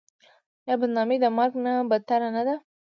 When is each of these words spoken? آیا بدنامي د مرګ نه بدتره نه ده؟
آیا 0.65 0.75
بدنامي 0.81 1.17
د 1.21 1.25
مرګ 1.37 1.53
نه 1.65 1.71
بدتره 1.91 2.29
نه 2.35 2.43
ده؟ 2.47 2.55